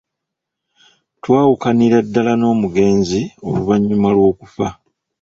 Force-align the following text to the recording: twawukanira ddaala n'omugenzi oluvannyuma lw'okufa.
twawukanira 1.21 1.97
ddaala 2.05 2.33
n'omugenzi 2.37 3.21
oluvannyuma 3.47 4.09
lw'okufa. 4.15 4.67